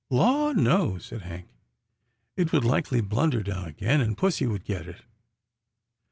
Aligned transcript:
""Law 0.23 0.51
no," 0.53 0.97
said 0.97 1.21
Hank," 1.21 1.47
it 2.35 2.51
would 2.51 2.63
likely 2.65 3.01
blunder 3.01 3.43
down 3.43 3.67
again, 3.67 4.01
and 4.01 4.17
pussy 4.17 4.47
would 4.47 4.65
get 4.65 4.87
it. 4.87 5.03